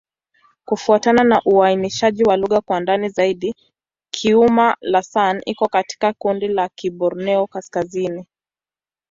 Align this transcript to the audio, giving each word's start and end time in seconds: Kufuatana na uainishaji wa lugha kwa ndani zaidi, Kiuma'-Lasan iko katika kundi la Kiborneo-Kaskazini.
Kufuatana 0.65 1.23
na 1.23 1.41
uainishaji 1.45 2.23
wa 2.23 2.37
lugha 2.37 2.61
kwa 2.61 2.79
ndani 2.79 3.09
zaidi, 3.09 3.55
Kiuma'-Lasan 4.13 5.41
iko 5.45 5.67
katika 5.67 6.13
kundi 6.13 6.47
la 6.47 6.69
Kiborneo-Kaskazini. 6.69 8.25